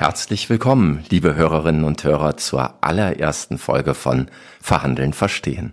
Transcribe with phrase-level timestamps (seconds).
[0.00, 4.30] Herzlich willkommen, liebe Hörerinnen und Hörer, zur allerersten Folge von
[4.62, 5.72] Verhandeln verstehen.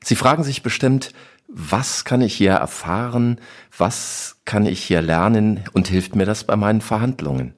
[0.00, 1.12] Sie fragen sich bestimmt,
[1.48, 3.40] was kann ich hier erfahren,
[3.76, 7.54] was kann ich hier lernen und hilft mir das bei meinen Verhandlungen?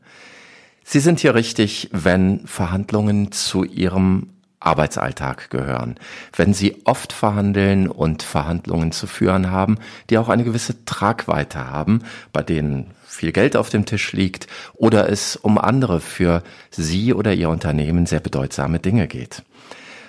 [0.84, 4.30] Sie sind hier richtig, wenn Verhandlungen zu Ihrem
[4.64, 5.96] Arbeitsalltag gehören.
[6.34, 9.78] Wenn Sie oft verhandeln und Verhandlungen zu führen haben,
[10.10, 12.02] die auch eine gewisse Tragweite haben,
[12.32, 17.32] bei denen viel Geld auf dem Tisch liegt oder es um andere für Sie oder
[17.32, 19.42] Ihr Unternehmen sehr bedeutsame Dinge geht.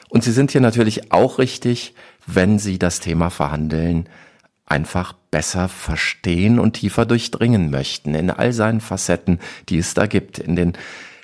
[0.10, 1.94] Und Sie sind hier natürlich auch richtig,
[2.26, 4.08] wenn Sie das Thema Verhandeln
[4.66, 10.40] einfach besser verstehen und tiefer durchdringen möchten in all seinen Facetten, die es da gibt,
[10.40, 10.74] in den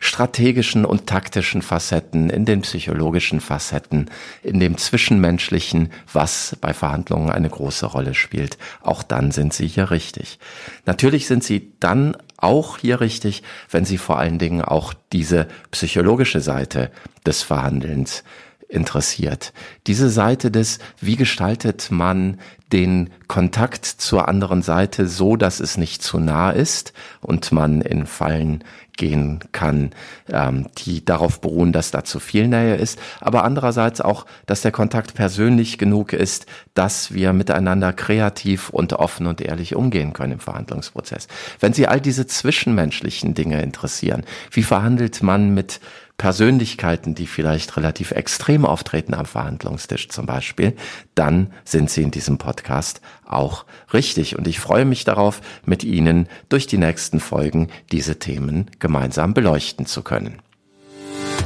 [0.01, 4.09] strategischen und taktischen Facetten, in den psychologischen Facetten,
[4.41, 8.57] in dem Zwischenmenschlichen, was bei Verhandlungen eine große Rolle spielt.
[8.81, 10.39] Auch dann sind Sie hier richtig.
[10.87, 16.41] Natürlich sind Sie dann auch hier richtig, wenn Sie vor allen Dingen auch diese psychologische
[16.41, 16.91] Seite
[17.23, 18.23] des Verhandelns
[18.71, 19.53] interessiert.
[19.85, 22.39] Diese Seite des, wie gestaltet man
[22.71, 28.05] den Kontakt zur anderen Seite so, dass es nicht zu nah ist und man in
[28.05, 28.63] Fallen
[28.97, 29.91] gehen kann,
[30.29, 34.71] ähm, die darauf beruhen, dass da zu viel Nähe ist, aber andererseits auch, dass der
[34.71, 40.39] Kontakt persönlich genug ist, dass wir miteinander kreativ und offen und ehrlich umgehen können im
[40.39, 41.27] Verhandlungsprozess.
[41.59, 45.79] Wenn Sie all diese zwischenmenschlichen Dinge interessieren, wie verhandelt man mit
[46.21, 50.75] Persönlichkeiten, die vielleicht relativ extrem auftreten am Verhandlungstisch zum Beispiel,
[51.15, 54.37] dann sind Sie in diesem Podcast auch richtig.
[54.37, 59.87] Und ich freue mich darauf, mit Ihnen durch die nächsten Folgen diese Themen gemeinsam beleuchten
[59.87, 60.43] zu können.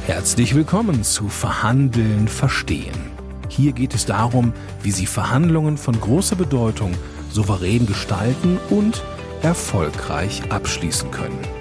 [0.04, 3.10] Herzlich willkommen zu Verhandeln verstehen.
[3.48, 6.92] Hier geht es darum, wie Sie Verhandlungen von großer Bedeutung
[7.30, 9.02] souverän gestalten und
[9.40, 11.55] erfolgreich abschließen können.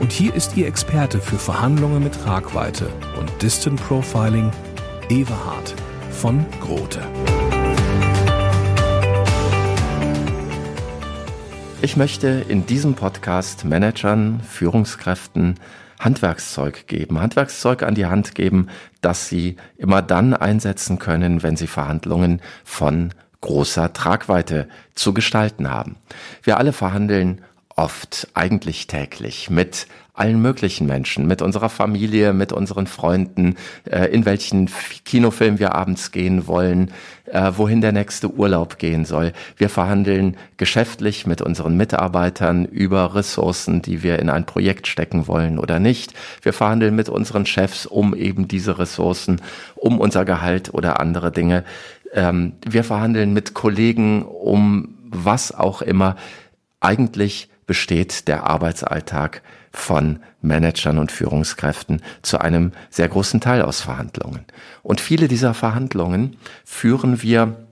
[0.00, 4.50] Und hier ist Ihr Experte für Verhandlungen mit Tragweite und Distant Profiling,
[5.10, 5.74] Everhard
[6.10, 7.02] von Grote.
[11.82, 15.60] Ich möchte in diesem Podcast Managern, Führungskräften
[15.98, 18.68] Handwerkszeug geben, Handwerkszeug an die Hand geben,
[19.02, 23.12] das sie immer dann einsetzen können, wenn sie Verhandlungen von
[23.42, 25.96] großer Tragweite zu gestalten haben.
[26.42, 27.42] Wir alle verhandeln
[27.80, 33.56] oft, eigentlich täglich, mit allen möglichen Menschen, mit unserer Familie, mit unseren Freunden,
[33.90, 34.68] äh, in welchen
[35.06, 36.90] Kinofilm wir abends gehen wollen,
[37.24, 39.32] äh, wohin der nächste Urlaub gehen soll.
[39.56, 45.58] Wir verhandeln geschäftlich mit unseren Mitarbeitern über Ressourcen, die wir in ein Projekt stecken wollen
[45.58, 46.12] oder nicht.
[46.42, 49.40] Wir verhandeln mit unseren Chefs um eben diese Ressourcen,
[49.74, 51.64] um unser Gehalt oder andere Dinge.
[52.12, 56.16] Ähm, wir verhandeln mit Kollegen um was auch immer.
[56.80, 64.44] Eigentlich besteht der Arbeitsalltag von Managern und Führungskräften zu einem sehr großen Teil aus Verhandlungen.
[64.82, 67.64] Und viele dieser Verhandlungen führen wir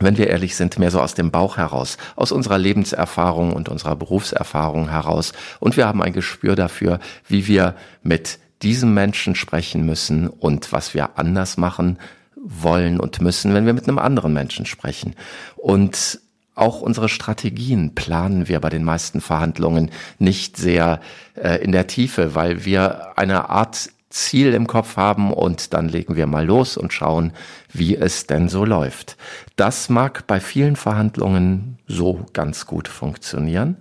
[0.00, 3.96] wenn wir ehrlich sind, mehr so aus dem Bauch heraus, aus unserer Lebenserfahrung und unserer
[3.96, 5.34] Berufserfahrung heraus.
[5.60, 10.94] Und wir haben ein Gespür dafür, wie wir mit diesem Menschen sprechen müssen und was
[10.94, 11.98] wir anders machen
[12.36, 15.14] wollen und müssen, wenn wir mit einem anderen Menschen sprechen.
[15.56, 16.20] Und
[16.58, 21.00] auch unsere Strategien planen wir bei den meisten Verhandlungen nicht sehr
[21.34, 26.16] äh, in der Tiefe, weil wir eine Art Ziel im Kopf haben und dann legen
[26.16, 27.32] wir mal los und schauen,
[27.72, 29.16] wie es denn so läuft.
[29.56, 33.76] Das mag bei vielen Verhandlungen so ganz gut funktionieren.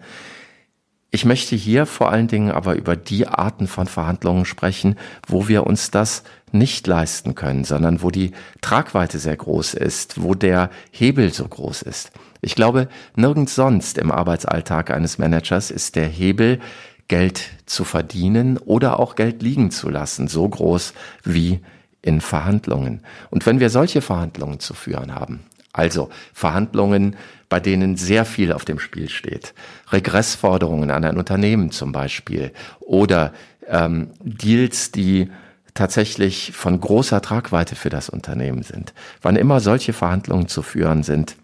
[1.09, 5.65] Ich möchte hier vor allen Dingen aber über die Arten von Verhandlungen sprechen, wo wir
[5.65, 11.33] uns das nicht leisten können, sondern wo die Tragweite sehr groß ist, wo der Hebel
[11.33, 12.11] so groß ist.
[12.41, 16.59] Ich glaube, nirgends sonst im Arbeitsalltag eines Managers ist der Hebel,
[17.07, 20.93] Geld zu verdienen oder auch Geld liegen zu lassen, so groß
[21.23, 21.61] wie
[22.01, 23.01] in Verhandlungen.
[23.29, 25.43] Und wenn wir solche Verhandlungen zu führen haben,
[25.73, 27.15] also Verhandlungen,
[27.49, 29.53] bei denen sehr viel auf dem Spiel steht,
[29.91, 33.33] Regressforderungen an ein Unternehmen zum Beispiel oder
[33.67, 35.29] ähm, Deals, die
[35.73, 38.94] tatsächlich von großer Tragweite für das Unternehmen sind.
[39.21, 41.35] Wann immer solche Verhandlungen zu führen sind,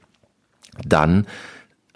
[0.86, 1.28] dann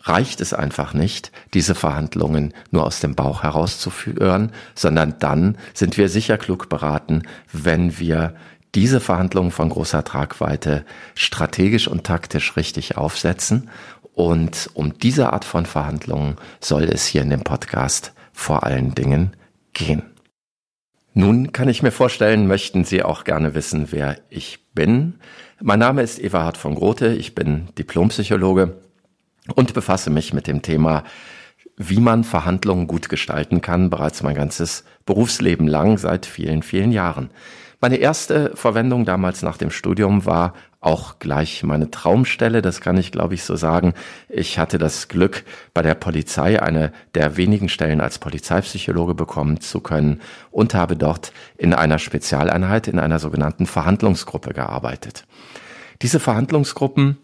[0.01, 6.09] reicht es einfach nicht, diese Verhandlungen nur aus dem Bauch herauszuführen, sondern dann sind wir
[6.09, 8.35] sicher klug beraten, wenn wir
[8.75, 10.85] diese Verhandlungen von großer Tragweite
[11.15, 13.69] strategisch und taktisch richtig aufsetzen.
[14.13, 19.33] Und um diese Art von Verhandlungen soll es hier in dem Podcast vor allen Dingen
[19.73, 20.03] gehen.
[21.17, 25.15] Nun kann ich mir vorstellen, möchten Sie auch gerne wissen, wer ich bin.
[25.59, 28.77] Mein Name ist Everhard von Grote, ich bin Diplompsychologe
[29.55, 31.03] und befasse mich mit dem Thema
[31.75, 37.31] wie man Verhandlungen gut gestalten kann, bereits mein ganzes Berufsleben lang, seit vielen, vielen Jahren.
[37.81, 40.53] Meine erste Verwendung damals nach dem Studium war
[40.87, 43.93] auch gleich meine Traumstelle, das kann ich glaube ich so sagen.
[44.29, 45.43] Ich hatte das Glück,
[45.73, 51.33] bei der Polizei eine der wenigen Stellen als Polizeipsychologe bekommen zu können und habe dort
[51.57, 55.25] in einer Spezialeinheit, in einer sogenannten Verhandlungsgruppe gearbeitet.
[56.01, 57.17] Diese Verhandlungsgruppen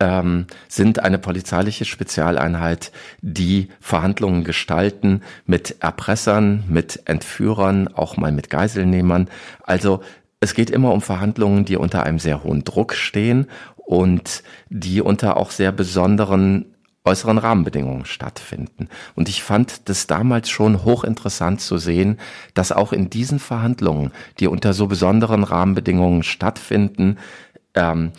[0.00, 2.90] ähm, sind eine polizeiliche Spezialeinheit,
[3.20, 9.28] die Verhandlungen gestalten mit Erpressern, mit Entführern, auch mal mit Geiselnehmern.
[9.62, 10.02] Also
[10.44, 13.46] es geht immer um Verhandlungen, die unter einem sehr hohen Druck stehen
[13.76, 16.66] und die unter auch sehr besonderen
[17.06, 18.88] äußeren Rahmenbedingungen stattfinden.
[19.14, 22.18] Und ich fand das damals schon hochinteressant zu sehen,
[22.54, 27.18] dass auch in diesen Verhandlungen, die unter so besonderen Rahmenbedingungen stattfinden,
[27.74, 28.12] ähm,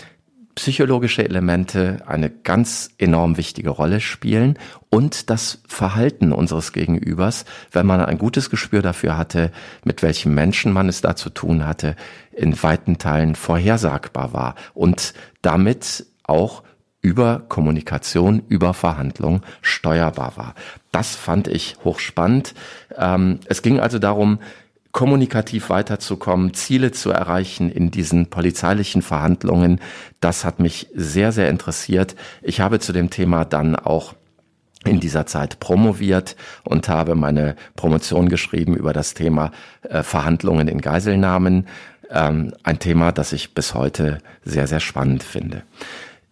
[0.56, 4.57] psychologische Elemente eine ganz enorm wichtige Rolle spielen
[4.90, 9.52] und das Verhalten unseres Gegenübers, wenn man ein gutes Gespür dafür hatte,
[9.84, 11.96] mit welchem Menschen man es da zu tun hatte,
[12.31, 16.63] in weiten Teilen vorhersagbar war und damit auch
[17.02, 20.56] über Kommunikation, über Verhandlung steuerbar war.
[20.92, 22.56] Das fand ich hochspannend.
[22.98, 24.40] Ähm, es ging also darum,
[24.95, 29.81] kommunikativ weiterzukommen, Ziele zu erreichen in diesen polizeilichen Verhandlungen.
[30.21, 32.15] Das hat mich sehr, sehr interessiert.
[32.42, 34.13] Ich habe zu dem Thema dann auch
[34.86, 39.51] in dieser Zeit promoviert und habe meine Promotion geschrieben über das Thema
[39.81, 41.68] äh, Verhandlungen in Geiselnahmen.
[42.09, 45.63] Ähm, ein Thema, das ich bis heute sehr, sehr spannend finde.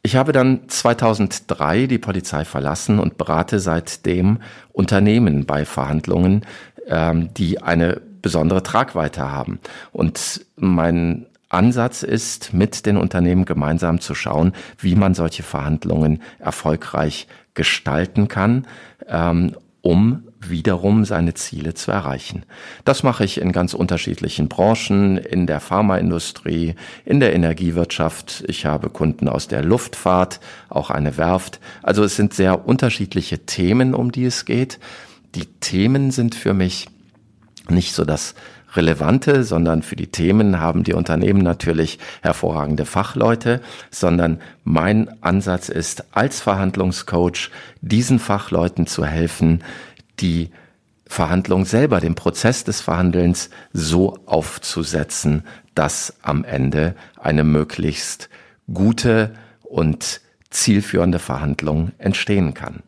[0.03, 4.39] Ich habe dann 2003 die Polizei verlassen und berate seitdem
[4.71, 6.45] Unternehmen bei Verhandlungen,
[6.87, 9.59] ähm, die eine besondere Tragweite haben.
[9.91, 17.27] Und mein Ansatz ist, mit den Unternehmen gemeinsam zu schauen, wie man solche Verhandlungen erfolgreich
[17.53, 18.65] gestalten kann,
[19.07, 22.43] ähm, um wiederum seine Ziele zu erreichen.
[22.85, 26.75] Das mache ich in ganz unterschiedlichen Branchen, in der Pharmaindustrie,
[27.05, 28.43] in der Energiewirtschaft.
[28.47, 30.39] Ich habe Kunden aus der Luftfahrt,
[30.69, 31.59] auch eine Werft.
[31.81, 34.79] Also es sind sehr unterschiedliche Themen, um die es geht.
[35.35, 36.87] Die Themen sind für mich
[37.73, 38.35] nicht so das
[38.75, 43.61] Relevante, sondern für die Themen haben die Unternehmen natürlich hervorragende Fachleute,
[43.91, 49.63] sondern mein Ansatz ist, als Verhandlungscoach diesen Fachleuten zu helfen,
[50.19, 50.49] die
[51.05, 55.43] Verhandlung selber, den Prozess des Verhandelns so aufzusetzen,
[55.75, 58.29] dass am Ende eine möglichst
[58.73, 62.81] gute und zielführende Verhandlung entstehen kann.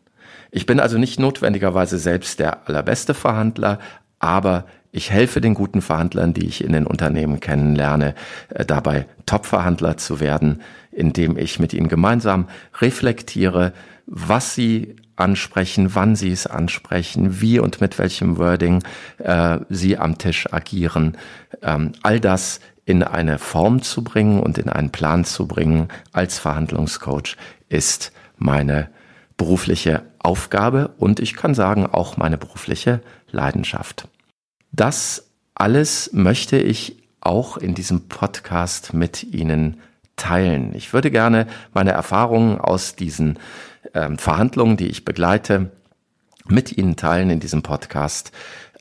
[0.50, 3.78] Ich bin also nicht notwendigerweise selbst der allerbeste Verhandler,
[4.26, 8.14] aber ich helfe den guten Verhandlern, die ich in den Unternehmen kennenlerne,
[8.48, 12.48] äh, dabei Top-Verhandler zu werden, indem ich mit ihnen gemeinsam
[12.80, 13.72] reflektiere,
[14.06, 18.82] was sie ansprechen, wann sie es ansprechen, wie und mit welchem Wording
[19.18, 21.16] äh, sie am Tisch agieren.
[21.62, 26.38] Ähm, all das in eine Form zu bringen und in einen Plan zu bringen als
[26.38, 27.36] Verhandlungscoach
[27.68, 28.88] ist meine
[29.36, 33.00] berufliche Aufgabe und ich kann sagen auch meine berufliche
[33.30, 34.08] Leidenschaft.
[34.76, 39.80] Das alles möchte ich auch in diesem Podcast mit Ihnen
[40.16, 40.74] teilen.
[40.74, 43.38] Ich würde gerne meine Erfahrungen aus diesen
[43.94, 45.70] ähm, Verhandlungen, die ich begleite,
[46.46, 48.32] mit Ihnen teilen in diesem Podcast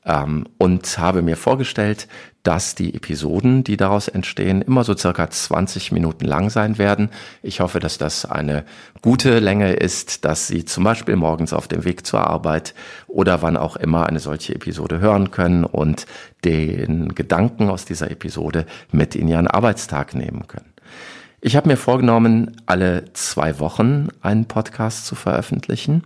[0.05, 2.07] ähm, und habe mir vorgestellt,
[2.43, 7.09] dass die Episoden, die daraus entstehen, immer so circa 20 Minuten lang sein werden.
[7.41, 8.65] Ich hoffe, dass das eine
[9.01, 12.75] gute Länge ist, dass Sie zum Beispiel morgens auf dem Weg zur Arbeit
[13.07, 16.05] oder wann auch immer eine solche Episode hören können und
[16.43, 20.71] den Gedanken aus dieser Episode mit in Ihren Arbeitstag nehmen können.
[21.41, 26.03] Ich habe mir vorgenommen, alle zwei Wochen einen Podcast zu veröffentlichen.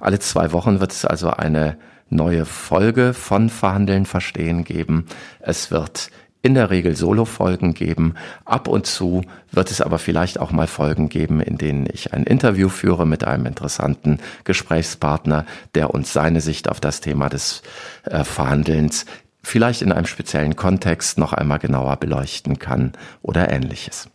[0.00, 1.76] Alle zwei Wochen wird es also eine
[2.10, 5.06] neue Folge von Verhandeln verstehen geben.
[5.40, 6.10] Es wird
[6.42, 8.14] in der Regel Solo-Folgen geben.
[8.44, 12.24] Ab und zu wird es aber vielleicht auch mal Folgen geben, in denen ich ein
[12.24, 17.62] Interview führe mit einem interessanten Gesprächspartner, der uns seine Sicht auf das Thema des
[18.04, 19.04] äh, Verhandelns
[19.42, 24.08] vielleicht in einem speziellen Kontext noch einmal genauer beleuchten kann oder ähnliches.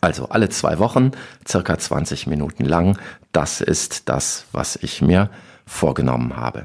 [0.00, 1.12] Also alle zwei Wochen,
[1.46, 2.98] circa 20 Minuten lang.
[3.32, 5.30] Das ist das, was ich mir
[5.66, 6.64] vorgenommen habe.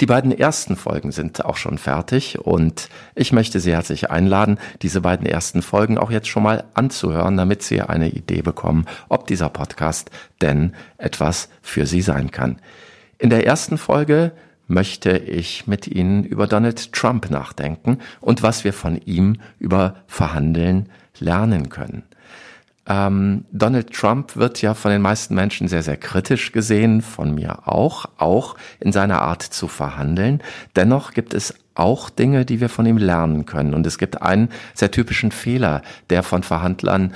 [0.00, 5.00] Die beiden ersten Folgen sind auch schon fertig und ich möchte Sie herzlich einladen, diese
[5.00, 9.48] beiden ersten Folgen auch jetzt schon mal anzuhören, damit Sie eine Idee bekommen, ob dieser
[9.48, 10.10] Podcast
[10.40, 12.60] denn etwas für Sie sein kann.
[13.18, 14.32] In der ersten Folge
[14.68, 20.88] möchte ich mit Ihnen über Donald Trump nachdenken und was wir von ihm über Verhandeln
[21.18, 22.04] lernen können.
[22.88, 27.68] Ähm, Donald Trump wird ja von den meisten Menschen sehr, sehr kritisch gesehen, von mir
[27.68, 30.42] auch, auch in seiner Art zu verhandeln.
[30.74, 33.74] Dennoch gibt es auch Dinge, die wir von ihm lernen können.
[33.74, 37.14] Und es gibt einen sehr typischen Fehler, der von Verhandlern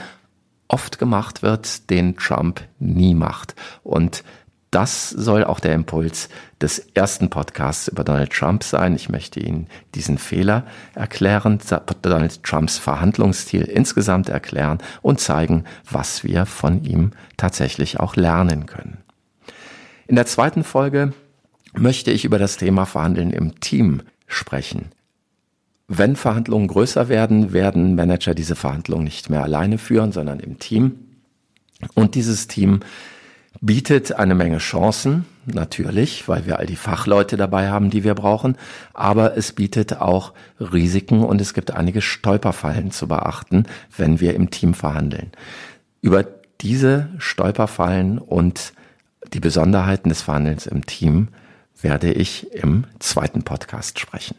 [0.68, 3.54] oft gemacht wird, den Trump nie macht.
[3.82, 4.24] Und
[4.72, 8.96] das soll auch der Impuls des ersten Podcasts über Donald Trump sein.
[8.96, 10.64] Ich möchte Ihnen diesen Fehler
[10.94, 11.60] erklären,
[12.00, 18.96] Donald Trumps Verhandlungsstil insgesamt erklären und zeigen, was wir von ihm tatsächlich auch lernen können.
[20.06, 21.12] In der zweiten Folge
[21.74, 24.86] möchte ich über das Thema Verhandeln im Team sprechen.
[25.86, 30.94] Wenn Verhandlungen größer werden, werden Manager diese Verhandlungen nicht mehr alleine führen, sondern im Team.
[31.94, 32.80] Und dieses Team
[33.60, 38.56] bietet eine Menge Chancen, natürlich, weil wir all die Fachleute dabei haben, die wir brauchen,
[38.94, 43.66] aber es bietet auch Risiken und es gibt einige Stolperfallen zu beachten,
[43.96, 45.32] wenn wir im Team verhandeln.
[46.00, 46.24] Über
[46.60, 48.72] diese Stolperfallen und
[49.32, 51.28] die Besonderheiten des Verhandelns im Team
[51.80, 54.36] werde ich im zweiten Podcast sprechen.